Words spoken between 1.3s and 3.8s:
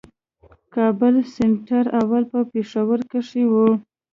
سېنټر اول په پېښور کښي وو.